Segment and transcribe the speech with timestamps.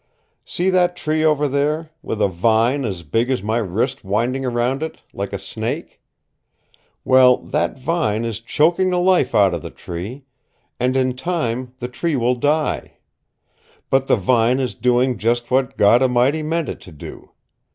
[0.43, 4.81] See that tree over there, with a vine as big as my wrist winding around
[4.81, 6.01] it, like a snake?
[7.05, 10.23] Well, that vine is choking the life out of the tree,
[10.79, 12.93] and in time the tree will die.
[13.91, 17.33] But the vine is doing just what God A'mighty meant it to do.